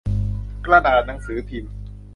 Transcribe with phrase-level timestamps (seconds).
[0.65, 1.73] กระดาษหนังสือพิมพ์